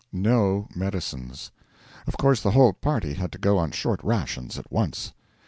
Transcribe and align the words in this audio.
No 0.11 0.67
medicines. 0.75 1.51
Of 2.07 2.17
course 2.17 2.41
the 2.41 2.49
whole 2.49 2.73
party 2.73 3.13
had 3.13 3.31
to 3.33 3.37
go 3.37 3.59
on 3.59 3.69
short 3.69 3.99
rations 4.03 4.57
at 4.57 4.71
once. 4.71 5.13